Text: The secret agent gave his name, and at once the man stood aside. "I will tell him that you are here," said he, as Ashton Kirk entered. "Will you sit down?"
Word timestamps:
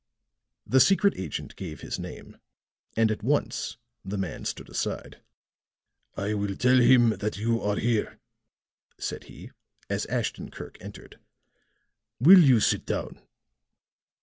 The 0.65 0.79
secret 0.79 1.13
agent 1.15 1.55
gave 1.55 1.81
his 1.81 1.99
name, 1.99 2.37
and 2.97 3.11
at 3.11 3.21
once 3.21 3.77
the 4.03 4.17
man 4.17 4.45
stood 4.45 4.67
aside. 4.67 5.21
"I 6.17 6.33
will 6.33 6.55
tell 6.55 6.79
him 6.79 7.09
that 7.11 7.37
you 7.37 7.61
are 7.61 7.75
here," 7.75 8.17
said 8.97 9.25
he, 9.25 9.51
as 9.91 10.07
Ashton 10.07 10.49
Kirk 10.49 10.75
entered. 10.81 11.19
"Will 12.19 12.43
you 12.43 12.59
sit 12.59 12.83
down?" 12.87 13.21